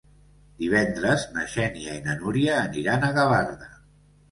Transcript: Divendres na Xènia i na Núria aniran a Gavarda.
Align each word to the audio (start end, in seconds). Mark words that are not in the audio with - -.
Divendres 0.61 1.25
na 1.35 1.43
Xènia 1.57 1.95
i 1.99 2.03
na 2.09 2.17
Núria 2.23 2.59
aniran 2.65 3.09
a 3.09 3.13
Gavarda. 3.21 3.73